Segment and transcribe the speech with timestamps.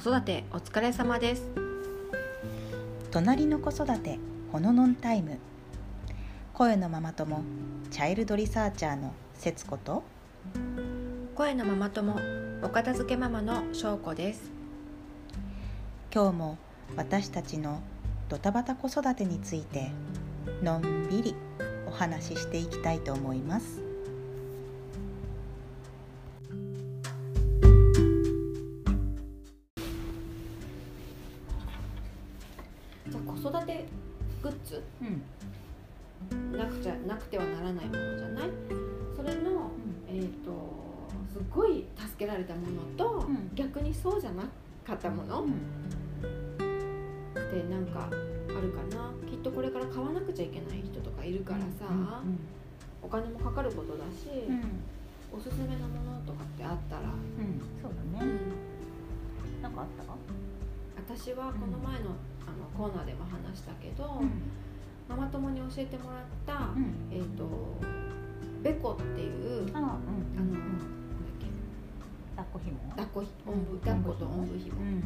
[0.00, 1.42] 育てお疲れ様です。
[3.10, 4.18] 隣の子育て
[4.50, 5.38] ほののんタイム。
[6.54, 7.42] 声のママ友
[7.90, 10.02] チャイルドリサーチャーの節子と。
[11.34, 12.16] 声のママ友
[12.62, 14.50] お片付けママの翔子です。
[16.14, 16.58] 今日も
[16.96, 17.82] 私たちの
[18.30, 19.90] ドタバタ子育てについて
[20.62, 21.34] のんびり
[21.86, 23.89] お話ししていきたいと思います
[33.40, 33.86] 子育て
[34.42, 34.82] グッズ？
[35.00, 35.22] うん。
[36.58, 38.50] なくちゃなくてはならないものじゃない？
[39.16, 39.70] それの、
[40.08, 40.50] えっ、と
[41.32, 43.50] すっごい助けられたものと、うん。
[43.54, 44.42] 逆にそうじゃな
[44.86, 45.52] かったもの、って
[47.70, 48.14] なんかあ
[48.60, 49.10] るかな？
[49.28, 51.66] きっとこれから買わなくちゃいけない人とかいるからさ、
[53.02, 54.54] お金もかかることだし、うん。
[54.54, 54.62] うん
[55.32, 57.08] おすすめのものとかってあったら、うん。
[57.80, 58.26] そうだね。
[59.62, 59.86] うんかあっ
[61.06, 61.14] た？
[61.14, 62.16] 私はこの前の,、
[62.50, 64.20] あのコーナーでも話したけど、
[65.08, 66.94] ママ友に教えてもらった、うん。
[67.10, 67.46] えっ、と
[68.62, 70.34] ベコっていうああの、うん。
[70.36, 70.62] なんだっ
[71.38, 71.46] け？
[72.36, 74.24] 抱っこひも抱っこひおんぶ抱っこと。
[74.26, 75.02] おんぶひも、うん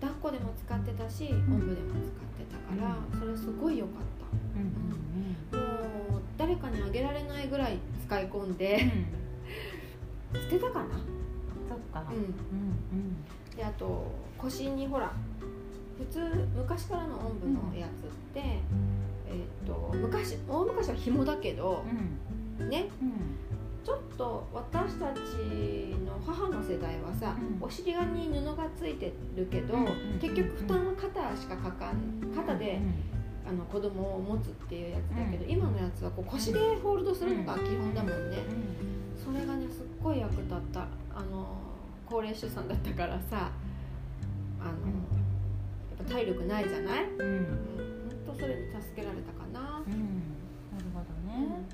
[0.00, 5.60] 抱っこでも使ってたし、おんぶでも使ってたから、それすごい良かったうん
[6.10, 8.90] もう誰かにあげられないぐらい使い込んで
[10.32, 10.94] 捨てたかな
[11.68, 14.10] そっかうんうんであと。
[14.38, 15.12] 腰にほら
[16.00, 16.20] 普通
[16.56, 18.60] 昔からのおんぶのやつって、え
[19.62, 21.84] っ、と昔大昔は紐だけど
[22.58, 22.68] うん。
[22.68, 22.88] ね。
[23.02, 23.12] うん。
[23.84, 25.18] ちょっと私たち
[26.04, 27.64] の母の世代はさ、うん。
[27.64, 32.80] お尻側に布がついてるけど、うん結局負担は肩しかかかん肩で、
[33.46, 35.50] あの子供を持つっていうやつだけど、うん。
[35.50, 39.34] 今のやつはこう腰でホールドするのが基本だもんね、うん。
[39.34, 40.86] それがねすっごい役立った。
[41.14, 41.46] あの
[42.06, 43.52] 高齢出産だったからさ
[44.60, 44.72] あの、
[46.10, 47.04] 体力ないじゃない？
[47.18, 47.26] うん。
[47.26, 47.46] うん
[48.26, 49.94] 本当それに助けられたかな、うん。
[50.72, 51.64] なるほどね。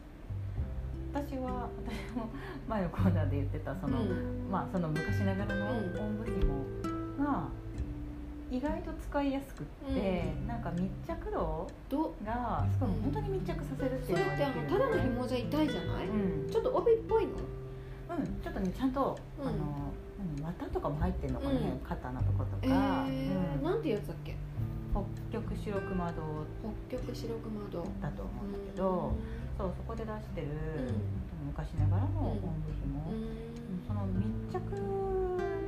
[1.13, 2.29] 私は私も
[2.69, 4.49] 前のコーナーで言ってたそのうん。
[4.51, 5.87] まあその昔ながらのおうん。
[5.87, 7.49] んぶ紐が
[8.51, 12.15] 意外と使いやすくってなんか密着度ど？
[12.25, 14.79] がしかも本当に密着させるってそれってあいうのができる。
[14.79, 16.51] のただの紐じゃ痛いじゃない、うん。
[16.51, 17.33] ちょっと帯っぽいの？
[18.17, 18.41] うん。
[18.43, 19.49] ちょっとねちゃんとうん。
[19.49, 20.06] あの何
[20.43, 21.87] 綿とかも入ってるのかねうん。
[21.87, 23.62] 肩のとことえかーうん。
[23.65, 24.37] なんていうやつだっけ？
[24.93, 25.04] 北
[25.41, 26.22] 極白熊堂。
[26.88, 27.84] 北極白熊堂。
[28.00, 29.12] だと思うんだけど
[29.59, 30.50] そうそこで出してるん。
[31.47, 32.41] 昔ながらのおん。
[32.41, 33.84] ぶ紐うん。
[33.87, 34.59] その密着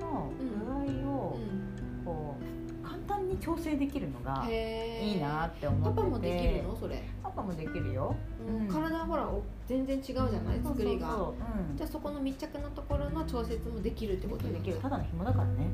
[0.00, 1.38] の具合を
[2.04, 2.44] こう
[3.28, 5.94] に調整できるのがいいなって思ってて。
[5.94, 6.76] パパもできるの？
[6.76, 8.16] それ、パパもできるよ。
[8.46, 8.56] うん。
[8.62, 8.68] うん。
[8.68, 10.60] 体ほらお全然違うじゃない？
[10.64, 11.30] 作りが。
[11.76, 14.76] じゃあそこの密着のところの調節もできるってことうん、できる。
[14.76, 15.70] るただの紐だからね。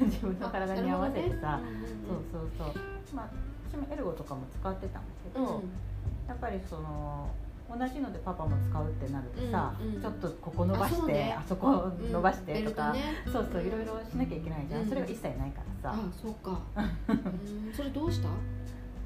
[0.00, 0.06] うん。
[0.06, 1.40] 自分の体に合わせて。
[1.40, 1.60] さ、
[2.06, 3.16] そうそうそう。
[3.16, 3.30] まあ
[3.70, 5.62] 私もエルゴとかも使ってたんだけど、
[6.28, 7.28] やっぱりその
[7.68, 10.00] 同じのでパパも使うってなるとさ、うんうん。
[10.00, 11.36] ちょっとここ伸ばしてあそうね。
[11.38, 13.02] あそこ伸ばしてとか、うんね。
[13.26, 14.88] そうそういろいろしなきゃいけないじゃん、うん。
[14.88, 15.98] それが一切ないからさ。
[15.98, 16.60] あそうか。
[17.08, 17.72] うん。
[17.74, 18.28] それどうした？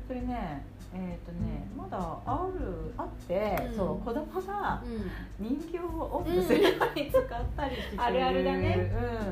[0.07, 0.65] それね
[0.95, 3.77] えっ、とねまだあるあって、うん。
[3.77, 5.85] そう子供がう人形を
[6.17, 7.25] オンブするように使っ
[7.57, 8.91] たりしてる、あるあるだね。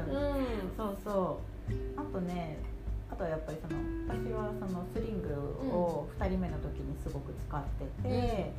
[0.08, 0.14] うん。
[0.14, 0.44] んうん。
[0.76, 2.00] そうそう。
[2.00, 2.58] あとね
[3.10, 5.28] あとはやっぱりその私はそのスリング
[5.74, 7.62] を2人目の時にすごく使っ
[8.02, 8.52] てて、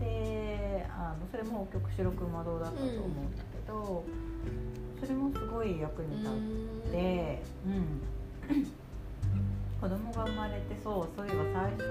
[0.00, 4.04] であのそれも極白熊堂だったと思うんだけど、
[5.00, 8.02] それもすごい役に立って、うん。
[9.80, 11.88] 子供が生まれてそうそういえば最初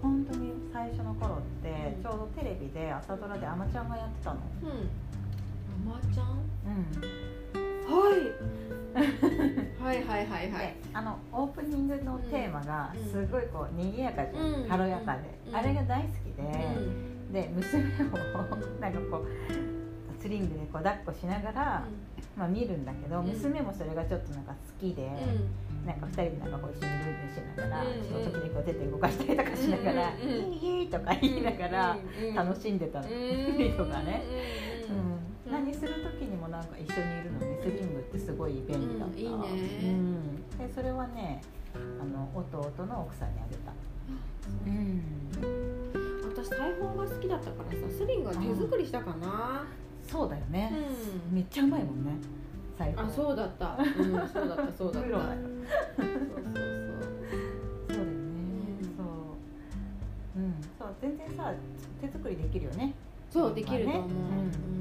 [0.00, 4.38] 本当に最初の頃ってうんちょうどテレビで朝ドラで「あまちゃん」がやってたの。
[4.62, 4.68] うん。
[4.68, 4.88] うん。
[5.84, 6.26] ママちゃん？
[6.64, 7.92] うん。
[7.92, 8.20] はい
[9.82, 10.66] はいはいはいはい。
[10.66, 13.10] であのオープニングのテーマがうん。
[13.10, 14.68] すごいこう賑やかじゃん、うん。
[14.68, 15.56] 軽やかで、うん。
[15.56, 16.42] あれが大好きで、
[16.76, 17.32] うん。
[17.32, 17.86] で娘を
[18.80, 21.84] なんかこうスリングでこう抱っこしながら、
[22.36, 23.26] まあ、見るんだけど、うん。
[23.26, 24.56] 娘もそれがちょっとなんか好
[24.86, 25.10] きで、
[25.84, 28.04] なんか2人でなんかこう一緒にルンルンしながら、うん。
[28.04, 30.30] その時にこう手で動かしたりとかしながら「うん。
[30.30, 31.96] イエーイ!」とか言いながら
[32.36, 34.22] 楽しんでたの、 とかね、
[34.88, 39.34] うん、何する時にもなんか一緒にいるのにスリングってすごい便利だった、うんいいね。
[39.82, 41.42] うん、でそれはね
[41.74, 43.72] あの弟の奥さんにあげた、
[44.66, 44.70] う。
[44.70, 45.02] ん、
[46.34, 49.64] 私裁縫が好きだったからさスリングは手作りしたかな。
[50.10, 50.72] そうだよね、
[51.30, 51.36] うん。
[51.36, 52.12] めっちゃうまいもんね
[52.78, 53.76] あそうだった。
[53.78, 54.72] うんそうだったそうだった。
[54.76, 54.98] そうそうそう。
[54.98, 55.36] そうだよね、
[55.98, 56.08] う
[57.92, 58.96] ん。
[58.96, 60.40] そう。
[60.40, 60.54] うん。
[60.78, 61.52] そう全然さ
[62.00, 62.94] 手作りできるよね
[63.32, 64.02] そうできると思う。
[64.02, 64.22] うん、うん。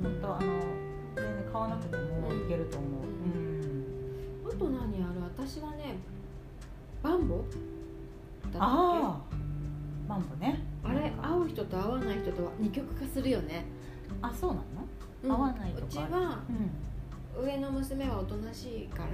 [0.04, 0.48] 本当あの
[1.16, 2.02] 全然買わなくても
[2.34, 2.90] いけると思う、
[4.52, 4.58] うん。
[4.60, 5.22] と何ある？
[5.22, 5.96] 私はね
[7.02, 7.38] バンボ？
[7.38, 7.46] だっ
[8.44, 8.58] たっけ？
[8.60, 9.22] ああ。
[10.08, 10.64] マンボね。
[10.84, 13.66] あれ会う人と会わない人とは二極化するよね、
[14.22, 14.64] あそうなの？
[15.24, 15.32] うん。
[15.32, 15.86] 合わないとか。
[15.86, 16.40] うちは
[17.38, 17.46] うん。
[17.46, 19.10] 上の娘はおとなしいから、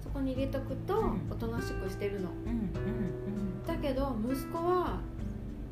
[0.00, 1.26] そこに入れとくとうん。
[1.28, 2.30] おとなしくしてるの。
[2.30, 3.66] うんうん。
[3.66, 5.00] だけど息子は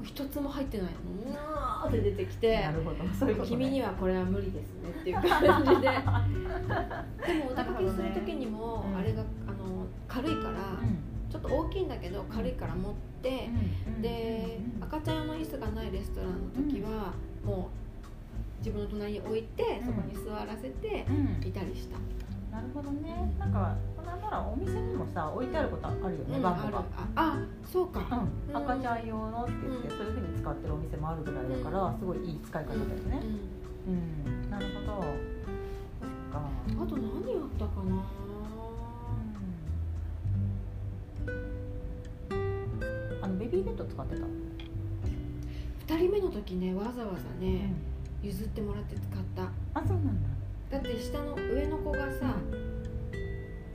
[0.05, 1.33] 一つも入ってないの。
[1.33, 2.61] うわーって出てきうんて。
[2.61, 2.97] なるほど。
[3.19, 3.57] そういうことね。
[3.57, 5.89] 君にはこれは無理ですねっていう感じで。
[7.27, 8.97] でもお出かけする時にも、うん。
[8.97, 10.79] あれがあの軽いから、
[11.31, 12.93] ちょっと大きいんだけど軽いから持っ
[13.23, 13.49] て、
[14.01, 17.13] で赤ちゃん用の椅子がないレストランの時は、
[17.45, 21.47] もう自分の隣に置いてそこに座らせてうん。
[21.49, 21.97] いたりした、
[22.55, 23.35] なるほどね。
[23.37, 23.75] なんか
[24.07, 26.85] なんならお店にもさ置いてあることあるよね、うんバンボが。
[27.17, 27.37] あ
[27.67, 29.99] そうか、うん、赤ちゃん用のって言って、うん。
[29.99, 31.99] そういうふうに使ってるお店もあるぐらいだから、うん。
[31.99, 32.95] すごいいい使い方だよね。
[33.89, 35.03] うん、なるほど。
[35.03, 36.39] そっか。
[36.69, 38.05] うんあと何あったかな。
[43.21, 44.23] あのベビーベッド使ってた、
[45.95, 47.73] 2人目の時ねわざわざね、
[48.23, 49.43] 譲ってもらって使った。
[49.81, 50.29] あそうなんだ
[50.75, 52.35] だって下の上の子がさ、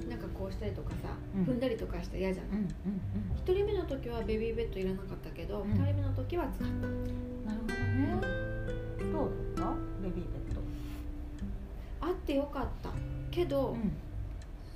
[0.10, 1.44] なんかこうしたりとかさ、うん。
[1.46, 2.68] 踏んだりとかして嫌じゃんうんうん。
[3.46, 5.72] 1人目の時はベビーベッドいらなかったけど、うん。
[5.72, 6.88] 2人目の時は使った。
[6.88, 8.20] うんなるほどね。
[9.14, 9.76] どうだった？
[10.04, 10.60] ベビーベッド。
[12.02, 12.90] あってよかった。
[13.32, 13.94] けど、ん。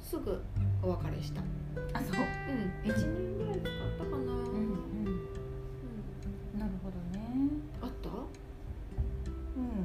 [0.01, 0.41] すぐ
[0.81, 1.41] お別れした。
[1.91, 2.15] あそう？
[2.15, 2.89] うん。
[2.89, 4.31] 1年ぐらい使ったかな、うんうん。
[4.31, 5.09] う
[6.55, 6.59] ん。
[6.59, 7.49] なるほどね。
[7.81, 8.07] あった？
[8.07, 8.15] うん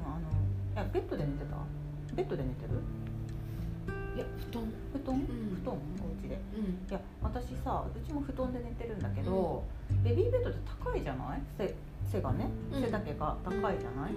[0.07, 1.57] あのいやベッドで寝てた？
[2.15, 2.81] ベッドで寝てる？
[4.17, 4.63] いや布団。
[4.93, 5.21] 布団、ん。
[5.63, 5.75] 布団？
[5.75, 5.79] お
[6.25, 6.41] 家で。
[6.57, 6.65] うん。
[6.65, 9.65] いや私さうちも布団で寝てるんだけど、
[10.03, 11.43] ベビーベッドって高いじゃない？
[11.57, 11.75] 背
[12.11, 12.83] 背がねうん。
[12.83, 14.13] 背丈が高いじゃない、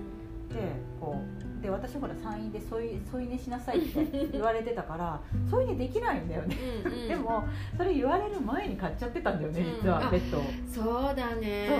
[0.50, 1.18] でこ
[1.60, 5.22] うで私ほら産院で添い添い寝しなさいって言われてたから
[5.52, 7.08] 添い寝できないんだよね、うんうん。
[7.10, 7.44] でも
[7.78, 9.76] それ言われる前に買っちゃってたんだよねうん。
[9.82, 11.68] 実はあベッドを、そうだね。
[11.70, 11.76] そ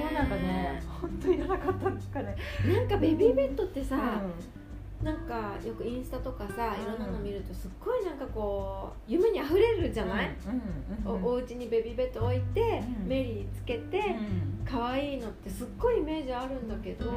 [0.00, 0.04] う。
[0.04, 4.57] もうなんかね本当にいらなかったんですかね、なんかベビーベッドってさ、う
[5.02, 6.82] なんかよくインスタとかさうん。
[6.82, 12.60] いろんなの見るとすっごいなんかこう夢にあふれるじゃない、うんうんうんおお家にベビーベッド置いて、
[13.00, 13.08] うん。
[13.08, 14.64] メリーつけて、うん。
[14.64, 17.16] 可愛いのってすっごいイメージあるんだけど、うん。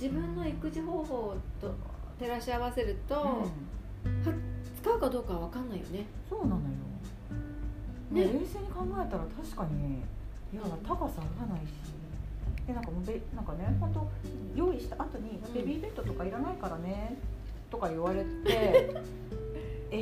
[0.00, 1.74] 自分の育児方法と
[2.18, 3.48] 照らし合わせると、
[4.04, 4.42] うん。
[4.82, 6.06] 使うかどうかは分かんないよね。
[6.28, 6.92] そうなのよ、ね。
[8.10, 10.02] ね、冷静に考えたら確かに
[10.52, 11.70] いや高さ合わないし
[12.66, 14.08] でなんかもうべなんかね本当
[14.54, 15.54] 用意した後にうん。
[15.54, 17.16] ベビーベッドとかいらないからね
[17.70, 18.26] とか言われて
[19.90, 19.96] え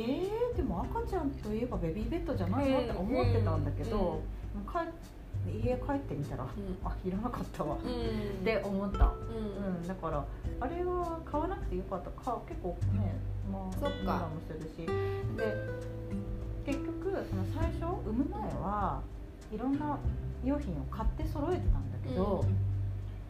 [0.53, 2.79] ー、でも赤ちゃんといえばベビーベッドじゃないの？
[2.79, 4.21] って思ってたんだけど、
[4.55, 4.63] うん。
[4.63, 6.47] 帰家帰ってみたら、ん。
[6.85, 8.41] あいらなかったわ、うん。
[8.41, 10.25] って思った、ううん、だから
[10.61, 12.11] あれは買わなくてよかった。
[12.11, 13.15] か結構ね
[13.51, 14.29] まあそっか。
[14.29, 14.87] もするし。
[15.35, 15.91] で
[16.65, 19.01] 結局その最初産む前は
[19.51, 19.97] いろんな
[20.45, 22.45] 用品を買って揃えてたんだけど、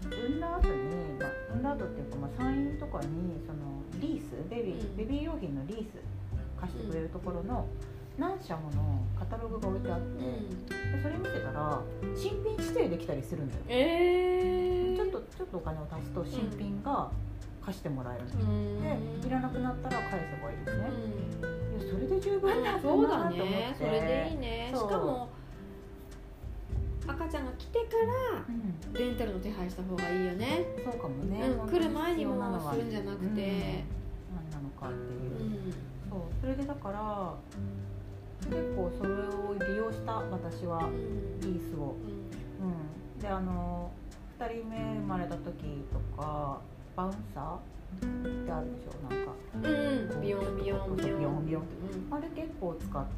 [0.03, 0.39] 産ん。
[0.39, 3.59] だ後に、まあ、産んだ後っていうか、まあ、産院とかにその
[3.99, 4.97] リースベビー、うん。
[4.97, 5.99] ベビー用品のリース
[6.59, 7.67] 貸してくれるところの
[8.17, 10.65] 何社ものカタログが置いてあって、うん。
[10.65, 11.81] でそれ見てたら
[12.15, 17.09] 新品指定できたりするんだよえー、ちょっとちょっとお金を足すと新品が
[17.63, 18.25] 貸してもらえる。
[18.45, 19.21] の、うん。
[19.21, 20.89] でいらなくなったら返せばいいですね、
[21.41, 21.81] うん。
[21.81, 23.75] いやそれで十分だそうだね。
[23.77, 24.73] それでいいね。
[24.73, 25.29] しかも
[27.07, 27.85] 赤ちゃんが来てか
[28.33, 28.93] らうん。
[28.93, 33.35] レンタルの手配した方がいいよね、そうかもね、うん、来る前にもするんじゃなくて、うん。
[33.35, 35.73] 何なのかっていう、うん。
[36.09, 36.19] そう。
[36.41, 37.33] それでだから
[38.49, 40.89] 結構それを利用した私は
[41.41, 41.95] リースを、
[42.59, 43.91] うん、であの
[44.39, 46.59] 2人目生まれた時とか
[46.95, 49.13] バウンサーってあるでしょ？
[49.13, 49.31] なんか。
[49.55, 49.65] うん。
[49.65, 51.19] うんビヨンビヨンビヨン。
[51.19, 51.61] ビヨンビヨン
[52.09, 52.17] うん。
[52.17, 53.11] あれ結構使って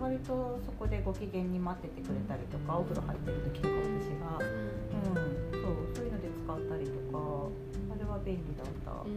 [0.00, 7.48] 割とそこでご機嫌に待っててくれたりとかお風呂入ってる時とか私が、うん、そうそういうので使ったりとか
[7.88, 9.12] あれは便利だった、ううん。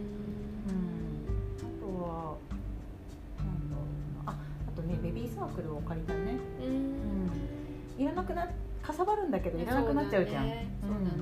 [1.60, 2.40] あとは
[3.36, 3.84] なんだろ
[4.22, 4.32] うな。
[4.32, 4.34] あ
[4.66, 6.38] あとねベビーサークルを借りたね。
[6.62, 8.02] うん。
[8.02, 8.48] いらなくな
[8.82, 10.44] かさばるんだけどいらなくなっちゃうじゃん。
[10.46, 10.58] そうだ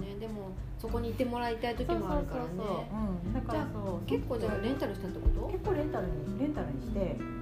[0.00, 0.14] ね。
[0.21, 2.50] でもそこにいてもらいたい時もあるからね。
[2.57, 4.07] そうそうそうそう、うん、だからそう。
[4.07, 5.49] 結構じゃあレンタルしたってこと？
[5.49, 7.16] 結構レンタルにレンタルにして。
[7.19, 7.36] 二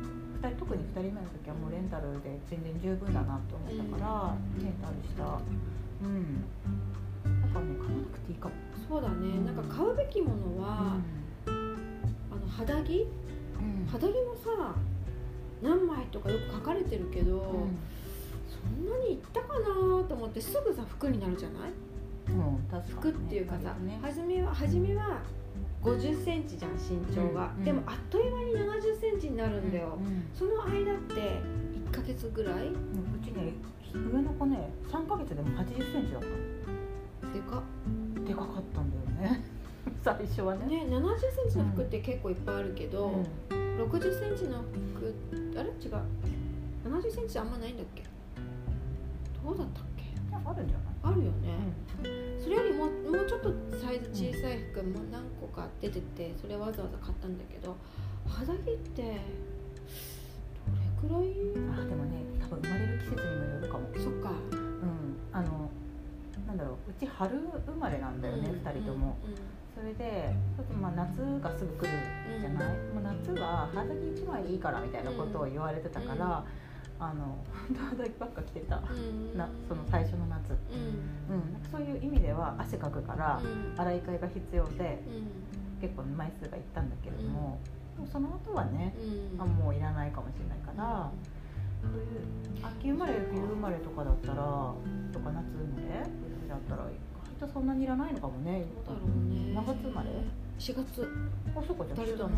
[0.49, 5.41] 人特に2人目の時はもうレンタルで全然十分だなと思ったから、レンタルした。
[6.03, 6.45] うん。
[7.43, 8.55] だからね買わなくていいかも、
[8.89, 9.41] そうだね。
[9.45, 10.97] なんか買うべきものは、
[11.47, 13.07] あの肌着？
[13.61, 13.87] うん。
[13.87, 14.75] 肌着もさ
[15.63, 17.67] 何枚とかよく書かれてるけど、
[18.49, 19.65] そんなにいったかな
[20.09, 21.73] と思ってすぐさ服になるじゃない？
[22.29, 23.01] うん、確かにね。
[23.01, 23.99] 服っていうかさ、ね。
[24.03, 25.21] 初めは初めは
[25.85, 31.41] 5 0センチじゃん身長が、うんでもあっという間に7 0センチになるんだよ、うんその間って
[31.91, 32.69] 1ヶ月ぐらい？
[32.69, 32.75] うんう
[33.23, 33.53] ちね
[33.93, 36.27] 上の子ね3ヶ月でも8 0センチだった。
[37.33, 37.63] でか。
[38.17, 39.45] のでかかったんだよね。
[40.03, 40.67] 最初はね。
[40.67, 43.09] ね7 0センチの服って結構いっぱいあるけど、
[43.51, 43.83] うん。
[43.83, 44.63] 6 0センチの
[44.95, 45.15] 服
[45.59, 45.69] あれ？
[45.69, 45.95] 違う。
[46.89, 48.03] 7 0センチあんまないんだっけ？
[49.45, 50.05] どうだったっけ？
[50.33, 50.95] あるんじゃない？
[51.03, 51.59] あるよね、
[52.01, 52.14] それ
[55.55, 57.77] か出ててそれわざわざ買ったんだけど
[58.29, 59.09] 肌着ってど
[60.77, 61.31] れくらい？
[61.71, 63.89] あでもね多分生まれる季節にもよるかも。
[63.97, 64.31] そっか。
[64.31, 65.17] うん。
[65.33, 65.71] あの
[66.47, 69.17] なんだろううち春生まれなんだよね、うん2人とも、
[69.75, 71.89] それでちょっとまあ夏がすぐ来る
[72.41, 76.45] じゃない、もう夏は肌着1枚いいからみたいなことを言われてたから、
[77.01, 79.31] あの本当肌着ばっか着てた、うん。
[79.31, 81.37] うんなその最初の夏、うん。
[81.37, 83.47] うん、そういう意味では汗かくからう
[83.77, 83.81] ん。
[83.81, 85.81] 洗い替えが必要でうん。
[85.81, 87.59] 結構枚数がいったんだけれども、
[87.97, 88.95] でもその後はね
[89.35, 89.41] うん。
[89.41, 91.11] あもういらないかもしれないから、
[91.83, 94.35] そういう秋生まれ冬生まれとかだったら
[95.13, 96.01] とか夏生まれ
[96.49, 96.95] だったら意
[97.41, 98.65] 外とそんなにいらないのかもね。
[98.87, 99.53] どうだろうね。
[99.53, 100.09] 何月生まれ
[100.59, 101.09] ？4月。
[101.55, 102.35] あそこじゃ誰だね一緒だね。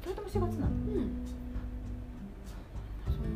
[0.00, 0.72] 2人とも4月なの？
[0.72, 1.26] うん、
[3.24, 3.28] へ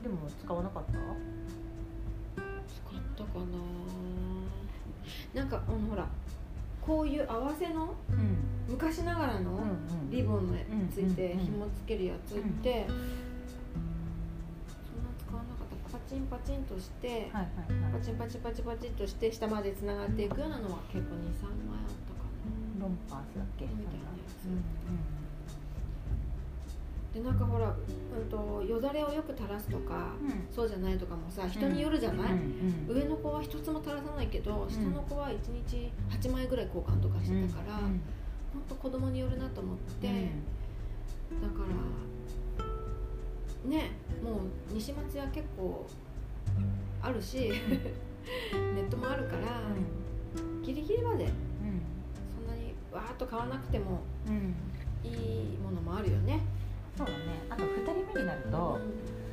[0.00, 0.92] えでも使わなかった？
[0.92, 0.98] 使
[2.96, 3.44] ったかな。
[5.34, 6.06] なんかあのほら
[6.80, 8.36] こういう合わせのうん。
[8.68, 10.54] 昔ながらのうんリボンの
[10.92, 13.04] ついてうんうんうん紐つけるやつって、そんな
[15.18, 15.98] 使わなかった。
[15.98, 17.92] パチンパチンとして、はいはいはい。
[17.92, 22.26] パチンパチンパチンパチンとして下までつながっていくようなのは結構23枚あったか
[22.80, 23.66] ロンパースだっけ？
[23.66, 24.46] みたいなやつ。
[24.46, 24.60] うんな
[27.16, 30.28] でなんかほら、うん、とよだれをよく垂らすとかうん。
[30.28, 32.38] うんそうじゃないとかもさ人によるじゃない、うん
[32.88, 38.00] うん上の子は一つも垂らさないけど下の子は1日8枚ぐらい交換とかしてたから、うん。
[38.52, 41.42] ほんと子供によるなと思って、うん。
[41.42, 41.64] だか
[43.64, 43.90] らね
[44.22, 44.38] もう
[44.72, 45.86] 西松屋結構
[47.02, 47.50] あるし
[48.74, 49.62] ネットもあるから、
[50.62, 54.00] ギリギリまでそんなにわーっと買わなくても
[55.04, 56.40] いいものもあるよね。
[56.96, 57.18] そうだね
[57.50, 58.80] あと2人目になると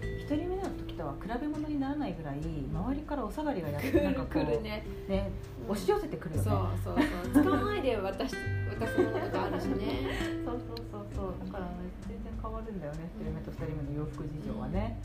[0.01, 4.85] 1人目の時とは比べ物にならないぐらい周りからお下がりがやってなんかこう来るね。
[5.07, 5.31] ね
[5.67, 6.95] 押し寄せてくるよねそうそう
[7.33, 7.43] そう。
[7.43, 8.35] 使わないで渡し
[8.79, 10.07] 渡すものとかあるしね。
[10.45, 11.71] そうそうそうそうだからね
[12.07, 14.99] 全然変わるんだよね1人目と2人目の洋服事情はね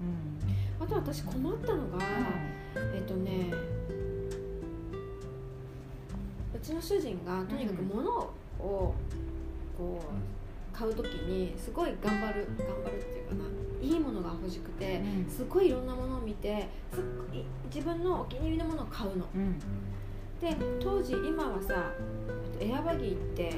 [0.00, 2.04] うんあと私困ったのが、
[2.94, 3.52] えっとね。
[6.54, 8.94] うちの主人がとにかく物をこ
[9.78, 10.39] う
[10.80, 13.44] 買うときにすごい頑張る頑張るっていうかな
[13.82, 15.30] いいものが欲しくてうん。
[15.30, 19.26] すごいいろんなものを見てすっごい自分のお気に入りのものを買うの。
[19.34, 19.58] うん。
[20.40, 21.92] で当時今はさ
[22.58, 23.52] エアバギーって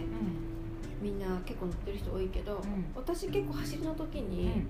[1.00, 2.59] みんな結構乗ってる人多いけど、ん。
[2.97, 4.64] 私結構走りの時に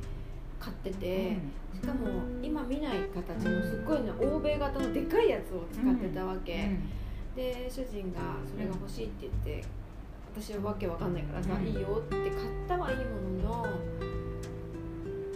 [0.61, 1.37] 買ってて、
[1.73, 1.81] うん。
[1.81, 2.01] しかも
[2.43, 6.71] 今見ない形のすっごいね欧米型のでかいやつを使ってたわけ、
[7.35, 9.65] で主人がそれが欲しいって言って
[10.35, 11.67] 私はわけわかんないからさ、うん。
[11.67, 12.33] いいよって買っ
[12.67, 13.03] たはいいも
[13.45, 13.67] のの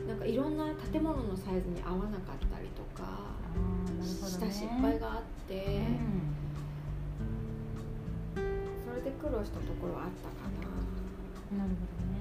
[0.09, 3.37] なんかいろんな建物のサイズに合わなかったりとか
[4.03, 5.65] した失敗があって、
[8.35, 8.41] そ
[8.95, 10.69] れで苦労したところはあったかな。
[10.71, 12.17] うんなるほどね。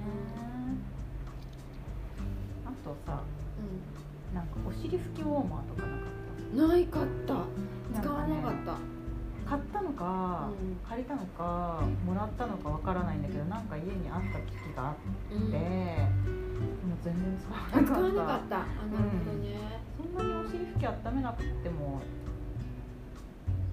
[2.64, 3.22] あとさ
[4.32, 6.02] うなんかお尻拭きウォーマーとかなか
[6.50, 7.34] っん、ないかった
[7.94, 8.00] た。
[8.02, 8.78] 使わなかった、
[10.06, 10.76] か、うん。
[10.88, 22.00] 借りたのかもらったのかわからないんだけどなんか家にあった機器があって、うん、もう全然使わなかっなかったなるほどね、そんなにお尻拭き温めなくても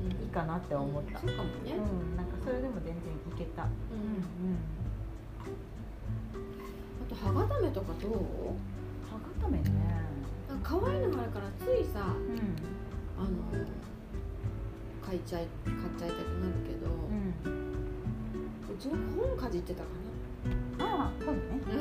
[0.02, 3.00] うんいいかなって思った、そうかもね、うん、なんかそれでも全然い
[3.38, 3.70] けた、うん。
[3.70, 4.58] うん。
[7.00, 8.12] あと歯固めとかどう？
[9.08, 9.72] 歯固めね。
[10.62, 12.04] 可愛いのがあるからついさう
[13.18, 13.30] あの
[15.13, 17.13] 買いちゃい買っちゃいたくなるけど、ん、
[17.46, 19.89] うん、うちの子本かじってたか
[20.79, 21.41] ああそうね。
[21.62, 21.70] な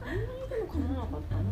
[0.00, 1.44] そんなにでも構わなかったな。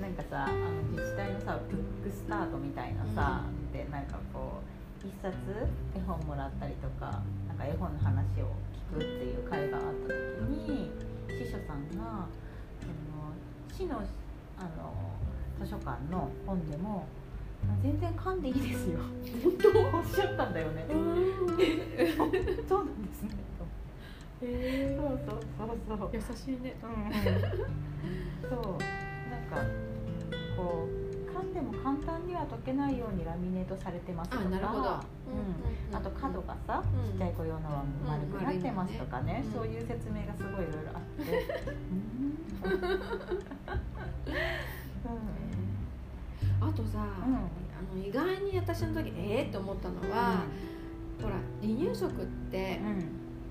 [0.00, 4.62] なんかさあの自治体のさブックスタートみたいなさ、でなんかこ
[5.02, 5.34] う一冊
[5.96, 8.54] 絵本もらったりとかなんか絵本の話を
[8.94, 10.14] 聞くっていう会があった時
[10.46, 10.92] に
[11.26, 12.28] 司書さんが
[12.78, 13.34] その
[13.72, 13.98] 市の
[14.56, 15.10] あの
[15.60, 17.06] 図書館の本でも
[17.82, 19.00] 全然噛んでいいですよ。
[19.42, 19.68] 本当？
[19.98, 20.86] おっしゃったんだよね。
[20.88, 20.98] そう
[22.84, 23.30] なんですね。
[24.42, 26.10] へそうそうそうそう。
[26.12, 26.74] 優しいね。
[26.82, 26.90] うん。
[28.48, 28.58] そう。
[29.30, 29.56] なんか
[30.56, 30.90] こう
[31.30, 34.44] 噛んででも簡単には溶けないようにラミネートされてますとか。
[34.46, 34.84] あなるほど、う
[35.92, 35.96] ん。
[35.96, 41.44] あと角がさ、ちっちゃい子用のは丸くなってますとかね、そういう説明がすごいいろいろあって。
[46.60, 50.44] あとさ、あの意外に私の時ええー、と思ったのは、
[51.20, 52.80] ほら離乳食って、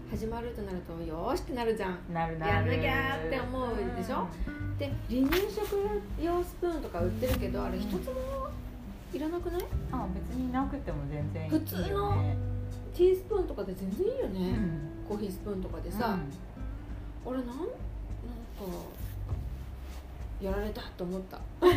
[0.09, 1.99] 始まるとなるとよしってなるじゃん。
[2.13, 4.27] なるやんなきゃって思うでしょ、
[4.77, 5.65] で離乳食
[6.21, 8.47] 用スプーンとか売ってるけどあれ一つも
[9.13, 9.65] いらなくない？
[9.91, 12.23] あ別になくても全然いい、ね、普通の
[12.95, 16.17] ティースプーンとかで全然いいよね、うん、コーヒースプーンとかでさ、
[17.25, 17.65] うん、俺なんなんか
[20.41, 21.39] やられたと思った。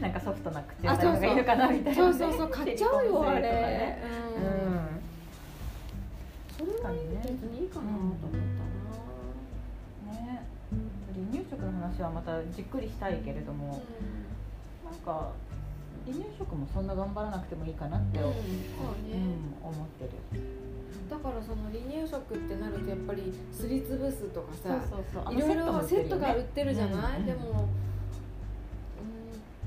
[0.00, 4.02] なんかソフトな口当たりがいるかなみたいな、ね、そうそうそう買っちゃうよあれ、ね、
[4.36, 4.88] うん、うん、
[6.58, 6.90] それは
[7.22, 8.30] 別にいいかなと思った
[10.10, 10.46] な、ね。
[11.14, 13.82] 離乳食の話はまたじっくりしたいけれども、
[14.84, 15.32] うん、なんか
[16.06, 18.32] 離乳食もそんな頑張らなくてもいいかなって、うん、うん、
[19.62, 20.10] 思ってる
[21.10, 24.78] だからその離乳食ってなるとやっぱりすりつぶすとかさ
[25.32, 27.68] いろいろセットが売ってるじゃない、でも、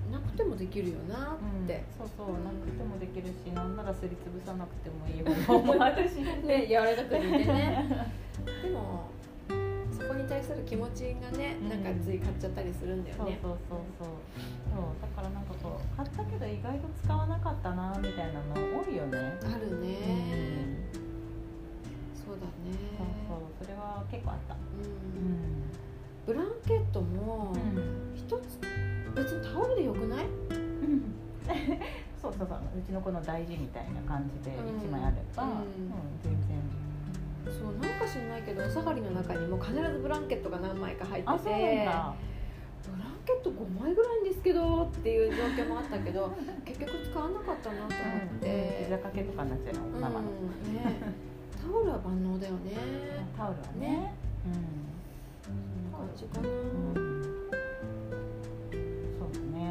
[0.07, 8.09] うん、なくてもできるよなって、そうそうなくてもできるしなんならすりつぶさなくてもいい方法もあるしね柔らかく煮てね。
[8.63, 9.11] でも
[9.91, 13.39] そこに対する気持ちがね、なんかつい買っちゃったりするんだよね。
[13.41, 14.07] そうそうそう。
[14.73, 19.17] そうだからなんかこう買ったけど意外と使わなかったなみたいなの多いよね。
[19.43, 20.02] あるね、
[24.13, 24.53] 結構あった。
[24.53, 25.63] うん、
[26.25, 27.53] ブランケットも
[28.13, 28.59] 一つ
[29.15, 30.25] 別にタオルでよくない、
[32.21, 35.49] そうそうそううちの子の大事みたいな感じで1枚あれば、うん。
[36.21, 36.83] 全然。
[37.45, 42.15] そうなんか知んないけどお下がりの中にも必ずブランケットが何枚か入っててブラン
[43.25, 46.31] ケット5枚ぐらいんですけどっていう状況もあったけど
[46.63, 47.91] 結局使わなかったなと思っ
[48.39, 50.31] て、膝掛けとかになっちゃうの、うん、ママの、ね、
[51.63, 52.75] タオルは万能だよね。
[53.37, 54.13] タオルはね。
[54.45, 54.53] うん。
[55.43, 55.55] そん
[55.91, 56.55] な感じかな、うん、
[59.19, 59.61] そうだね。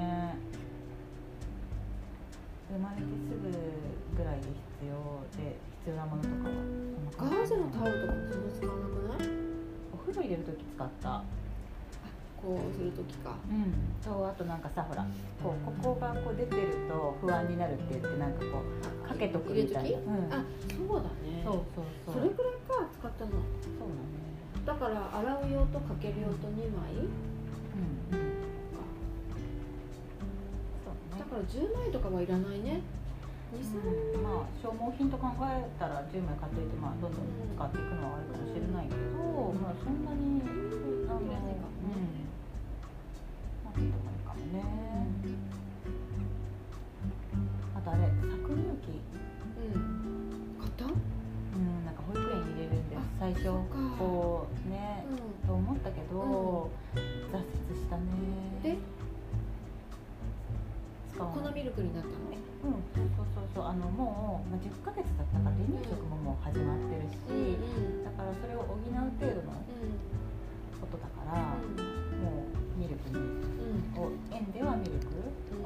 [2.72, 3.44] 生まれてすぐ
[4.16, 4.48] ぐらいで
[4.80, 4.92] 必要
[5.36, 9.28] で必要なものとかはガーゼのタオルとかもそんな使わなくない？
[9.92, 11.22] お風呂入れる時使った。
[12.42, 13.36] こうする時か。
[13.48, 13.72] うん。
[14.02, 15.06] そうあとなんかさほら
[15.42, 18.62] こうここがこう出てると不安になるって言ってなんかこ
[19.04, 20.44] うかけとくみたいな、うん、あ
[20.88, 21.04] そうだ。
[21.04, 22.14] ねそうそうそう。
[22.14, 23.30] それくらいか使ったの。
[23.30, 24.32] そうだね。
[24.64, 27.10] だから洗う用とかける用と2枚、うん
[28.14, 28.30] うん、
[31.18, 32.80] だから10枚とかはいらないね。
[33.52, 33.58] う
[34.18, 37.20] ん、まあ消耗品と考えたら10枚買っていて、まあ、どんどん
[37.52, 40.40] 使っていくのはあるかもしれないけど、うん、まあ、そんなに
[41.10, 42.21] あの、うん、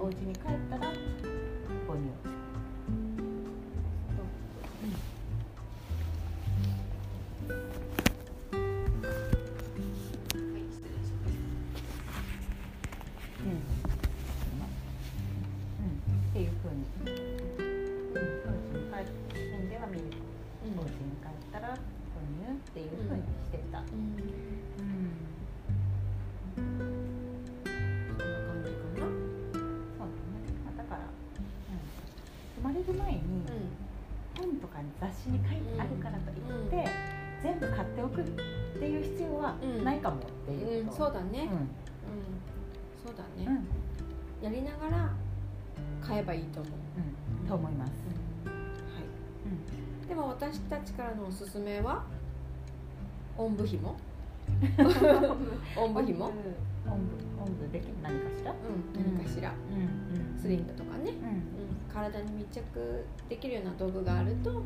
[0.07, 0.93] お家に帰ったら
[39.85, 41.69] ないかもっていう、うん、そうだね、うん、
[43.05, 43.61] そうだね、
[44.43, 45.11] やりながら
[46.03, 47.91] 買えばいいと思う、と思います、
[48.45, 48.53] は
[50.05, 52.05] い、でも私たちからのおすすめは？
[53.39, 53.97] おんぶひも？
[55.77, 56.27] おんぶひも？
[56.27, 56.41] おんぶ。
[57.41, 58.55] おんぶでき何かしら、う
[58.99, 60.41] ん、何かしら、うん。
[60.41, 61.93] スリングとかね、うん。
[61.93, 64.63] 体に密着できるような道具があると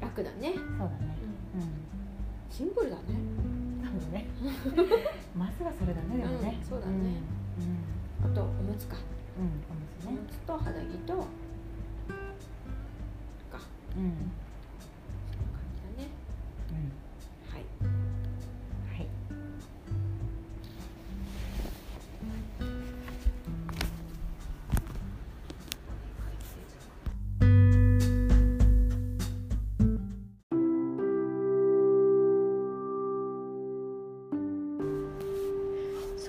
[0.00, 1.16] 楽だね、そうだね、
[1.56, 1.97] うん
[2.50, 3.02] シンプルだね。
[3.98, 4.26] 分ね。
[5.36, 6.94] まずはそれだねでもね、うん、そうだね、
[8.24, 8.96] うん、あとおむつか、
[9.38, 10.10] うん、おむつね。
[10.10, 11.26] おむつと肌着とか。
[13.96, 14.47] うん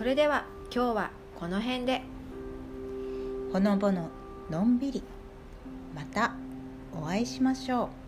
[0.09, 2.01] れでは今日はこの辺で。
[3.53, 4.09] ほのぼの
[4.49, 5.03] のんびり。
[5.93, 6.33] また
[6.91, 7.98] お会いしましょう。